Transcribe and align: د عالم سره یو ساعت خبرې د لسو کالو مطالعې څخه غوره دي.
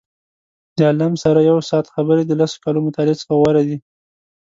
د 0.77 0.79
عالم 0.87 1.13
سره 1.23 1.39
یو 1.49 1.57
ساعت 1.69 1.87
خبرې 1.95 2.23
د 2.25 2.31
لسو 2.39 2.57
کالو 2.63 2.85
مطالعې 2.87 3.19
څخه 3.21 3.33
غوره 3.39 3.61
دي. 3.67 3.77